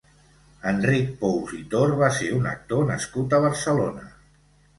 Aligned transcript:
Enric 0.69 1.11
Pous 1.19 1.53
i 1.57 1.61
Tor 1.73 1.93
va 1.99 2.09
ser 2.21 2.31
un 2.39 2.49
actor 2.53 2.83
nascut 2.93 3.37
a 3.37 3.43
Barcelona. 3.45 4.09